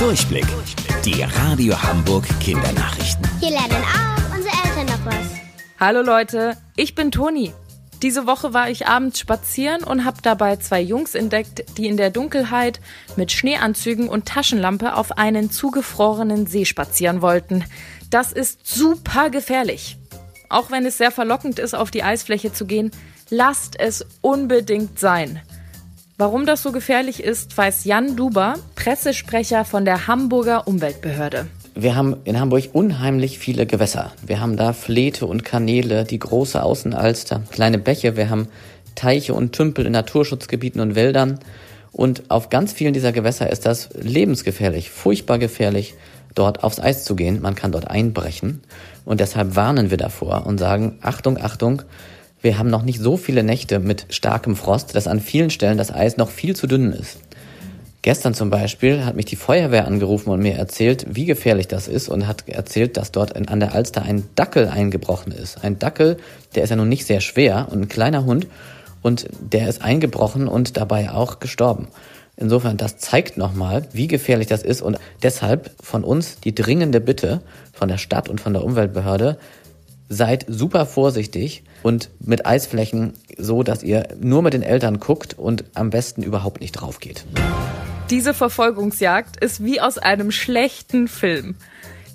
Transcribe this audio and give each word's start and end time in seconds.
Durchblick. 0.00 0.46
Die 1.04 1.22
Radio 1.22 1.74
Hamburg 1.82 2.24
Kindernachrichten. 2.40 3.28
Hier 3.38 3.50
lernen 3.50 3.84
auch 3.84 4.34
unsere 4.34 4.54
Eltern 4.64 4.86
noch 4.86 5.04
was. 5.04 5.26
Hallo 5.78 6.00
Leute, 6.00 6.56
ich 6.74 6.94
bin 6.94 7.10
Toni. 7.10 7.52
Diese 8.00 8.26
Woche 8.26 8.54
war 8.54 8.70
ich 8.70 8.86
abends 8.86 9.18
spazieren 9.18 9.84
und 9.84 10.06
habe 10.06 10.16
dabei 10.22 10.56
zwei 10.56 10.80
Jungs 10.80 11.14
entdeckt, 11.14 11.76
die 11.76 11.86
in 11.86 11.98
der 11.98 12.08
Dunkelheit 12.08 12.80
mit 13.16 13.30
Schneeanzügen 13.30 14.08
und 14.08 14.24
Taschenlampe 14.24 14.96
auf 14.96 15.18
einen 15.18 15.50
zugefrorenen 15.50 16.46
See 16.46 16.64
spazieren 16.64 17.20
wollten. 17.20 17.66
Das 18.08 18.32
ist 18.32 18.66
super 18.66 19.28
gefährlich. 19.28 19.98
Auch 20.48 20.70
wenn 20.70 20.86
es 20.86 20.96
sehr 20.96 21.10
verlockend 21.10 21.58
ist, 21.58 21.74
auf 21.74 21.90
die 21.90 22.04
Eisfläche 22.04 22.54
zu 22.54 22.64
gehen, 22.64 22.90
lasst 23.28 23.78
es 23.78 24.06
unbedingt 24.22 24.98
sein. 24.98 25.42
Warum 26.20 26.44
das 26.44 26.62
so 26.62 26.70
gefährlich 26.70 27.24
ist, 27.24 27.56
weiß 27.56 27.86
Jan 27.86 28.14
Duber, 28.14 28.56
Pressesprecher 28.74 29.64
von 29.64 29.86
der 29.86 30.06
Hamburger 30.06 30.68
Umweltbehörde. 30.68 31.46
Wir 31.74 31.96
haben 31.96 32.14
in 32.24 32.38
Hamburg 32.38 32.64
unheimlich 32.74 33.38
viele 33.38 33.64
Gewässer. 33.64 34.12
Wir 34.26 34.38
haben 34.38 34.58
da 34.58 34.74
Flete 34.74 35.24
und 35.24 35.46
Kanäle, 35.46 36.04
die 36.04 36.18
große 36.18 36.62
Außenalster, 36.62 37.44
kleine 37.50 37.78
Bäche, 37.78 38.18
wir 38.18 38.28
haben 38.28 38.48
Teiche 38.96 39.32
und 39.32 39.52
Tümpel 39.52 39.86
in 39.86 39.92
Naturschutzgebieten 39.92 40.82
und 40.82 40.94
Wäldern. 40.94 41.40
Und 41.90 42.30
auf 42.30 42.50
ganz 42.50 42.74
vielen 42.74 42.92
dieser 42.92 43.12
Gewässer 43.12 43.48
ist 43.48 43.64
das 43.64 43.88
lebensgefährlich, 43.94 44.90
furchtbar 44.90 45.38
gefährlich, 45.38 45.94
dort 46.34 46.62
aufs 46.62 46.80
Eis 46.80 47.04
zu 47.04 47.16
gehen. 47.16 47.40
Man 47.40 47.54
kann 47.54 47.72
dort 47.72 47.88
einbrechen. 47.88 48.60
Und 49.06 49.20
deshalb 49.20 49.56
warnen 49.56 49.90
wir 49.90 49.96
davor 49.96 50.46
und 50.46 50.58
sagen, 50.58 50.98
Achtung, 51.00 51.38
Achtung, 51.40 51.80
wir 52.42 52.58
haben 52.58 52.70
noch 52.70 52.82
nicht 52.82 53.00
so 53.00 53.16
viele 53.16 53.42
Nächte 53.42 53.78
mit 53.78 54.06
starkem 54.10 54.56
Frost, 54.56 54.94
dass 54.94 55.06
an 55.06 55.20
vielen 55.20 55.50
Stellen 55.50 55.78
das 55.78 55.92
Eis 55.92 56.16
noch 56.16 56.30
viel 56.30 56.56
zu 56.56 56.66
dünn 56.66 56.92
ist. 56.92 57.18
Gestern 58.02 58.32
zum 58.32 58.48
Beispiel 58.48 59.04
hat 59.04 59.14
mich 59.14 59.26
die 59.26 59.36
Feuerwehr 59.36 59.86
angerufen 59.86 60.30
und 60.30 60.40
mir 60.40 60.54
erzählt, 60.54 61.04
wie 61.10 61.26
gefährlich 61.26 61.68
das 61.68 61.86
ist 61.86 62.08
und 62.08 62.26
hat 62.26 62.48
erzählt, 62.48 62.96
dass 62.96 63.12
dort 63.12 63.36
an 63.36 63.60
der 63.60 63.74
Alster 63.74 64.02
ein 64.02 64.24
Dackel 64.36 64.68
eingebrochen 64.68 65.32
ist. 65.32 65.62
Ein 65.62 65.78
Dackel, 65.78 66.16
der 66.54 66.64
ist 66.64 66.70
ja 66.70 66.76
nun 66.76 66.88
nicht 66.88 67.04
sehr 67.04 67.20
schwer 67.20 67.68
und 67.70 67.82
ein 67.82 67.88
kleiner 67.88 68.24
Hund 68.24 68.46
und 69.02 69.28
der 69.40 69.68
ist 69.68 69.82
eingebrochen 69.82 70.48
und 70.48 70.78
dabei 70.78 71.10
auch 71.10 71.40
gestorben. 71.40 71.88
Insofern, 72.38 72.78
das 72.78 72.96
zeigt 72.96 73.36
nochmal, 73.36 73.86
wie 73.92 74.06
gefährlich 74.06 74.46
das 74.46 74.62
ist 74.62 74.80
und 74.80 74.96
deshalb 75.22 75.70
von 75.82 76.02
uns 76.02 76.40
die 76.40 76.54
dringende 76.54 77.02
Bitte 77.02 77.42
von 77.74 77.88
der 77.88 77.98
Stadt 77.98 78.30
und 78.30 78.40
von 78.40 78.54
der 78.54 78.64
Umweltbehörde, 78.64 79.36
seid 80.10 80.44
super 80.48 80.84
vorsichtig 80.84 81.62
und 81.82 82.10
mit 82.18 82.44
Eisflächen 82.44 83.14
so, 83.38 83.62
dass 83.62 83.82
ihr 83.82 84.08
nur 84.20 84.42
mit 84.42 84.52
den 84.52 84.62
Eltern 84.62 84.98
guckt 84.98 85.38
und 85.38 85.64
am 85.74 85.88
besten 85.88 86.22
überhaupt 86.22 86.60
nicht 86.60 86.72
drauf 86.72 86.98
geht. 86.98 87.24
Diese 88.10 88.34
Verfolgungsjagd 88.34 89.42
ist 89.42 89.64
wie 89.64 89.80
aus 89.80 89.96
einem 89.96 90.32
schlechten 90.32 91.06
Film. 91.06 91.54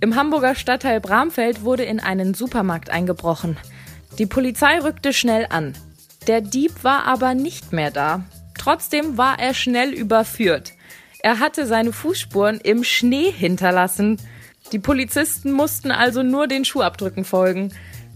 Im 0.00 0.16
Hamburger 0.16 0.54
Stadtteil 0.54 1.00
Bramfeld 1.00 1.62
wurde 1.62 1.84
in 1.84 2.00
einen 2.00 2.32
Supermarkt 2.32 2.88
eingebrochen. 2.88 3.58
Die 4.18 4.26
Polizei 4.26 4.78
rückte 4.80 5.12
schnell 5.12 5.46
an. 5.50 5.74
Der 6.26 6.40
Dieb 6.40 6.82
war 6.82 7.04
aber 7.04 7.34
nicht 7.34 7.74
mehr 7.74 7.90
da. 7.90 8.24
Trotzdem 8.58 9.18
war 9.18 9.38
er 9.38 9.52
schnell 9.52 9.90
überführt. 9.90 10.72
Er 11.20 11.40
hatte 11.40 11.66
seine 11.66 11.92
Fußspuren 11.92 12.58
im 12.58 12.84
Schnee 12.84 13.30
hinterlassen. 13.30 14.16
Die 14.70 14.78
Polizisten 14.78 15.52
mussten 15.52 15.90
also 15.90 16.22
nur 16.22 16.46
den 16.46 16.64
Schuhabdrücken 16.64 17.24
folgen. 17.24 17.72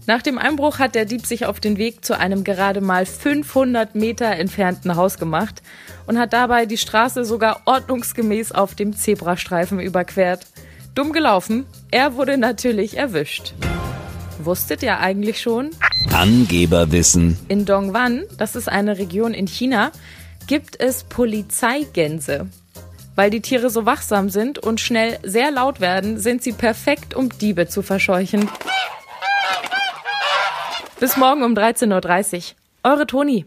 Nach 0.07 0.21
dem 0.21 0.37
Einbruch 0.37 0.79
hat 0.79 0.95
der 0.95 1.03
Dieb 1.03 1.25
sich 1.25 1.45
auf 1.45 1.59
den 1.59 1.77
Weg 1.77 2.05
zu 2.05 2.17
einem 2.17 2.45
gerade 2.45 2.79
mal 2.79 3.05
500 3.05 3.93
Meter 3.93 4.27
entfernten 4.27 4.95
Haus 4.95 5.17
gemacht 5.17 5.61
und 6.05 6.17
hat 6.17 6.31
dabei 6.31 6.65
die 6.65 6.77
Straße 6.77 7.25
sogar 7.25 7.61
ordnungsgemäß 7.65 8.53
auf 8.53 8.73
dem 8.73 8.95
Zebrastreifen 8.95 9.81
überquert. 9.81 10.47
Dumm 10.95 11.11
gelaufen, 11.11 11.65
er 11.91 12.15
wurde 12.15 12.37
natürlich 12.37 12.95
erwischt. 12.95 13.53
Wusstet 14.39 14.81
ihr 14.81 14.99
eigentlich 14.99 15.41
schon? 15.41 15.71
Angeberwissen. 16.13 17.37
In 17.49 17.65
Dongwan, 17.65 18.23
das 18.37 18.55
ist 18.55 18.69
eine 18.69 18.97
Region 18.97 19.33
in 19.33 19.47
China, 19.47 19.91
gibt 20.47 20.79
es 20.79 21.03
Polizeigänse. 21.03 22.47
Weil 23.17 23.31
die 23.31 23.41
Tiere 23.41 23.71
so 23.71 23.87
wachsam 23.87 24.29
sind 24.29 24.59
und 24.59 24.79
schnell 24.79 25.17
sehr 25.23 25.49
laut 25.49 25.81
werden, 25.81 26.19
sind 26.19 26.43
sie 26.43 26.53
perfekt, 26.53 27.15
um 27.15 27.35
Diebe 27.39 27.67
zu 27.67 27.81
verscheuchen. 27.81 28.47
Bis 30.99 31.17
morgen 31.17 31.43
um 31.43 31.55
13.30 31.55 32.35
Uhr. 32.37 32.91
Eure 32.91 33.07
Toni. 33.07 33.45